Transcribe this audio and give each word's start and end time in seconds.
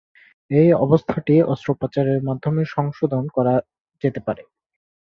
এই 0.51 0.69
অবস্থাটি 0.77 1.35
অস্ত্রোপচারের 1.45 2.19
মাধ্যমে 2.23 2.61
সংশোধন 2.75 3.23
করা 3.35 3.55
যেতে 4.01 4.19
পারে। 4.27 4.43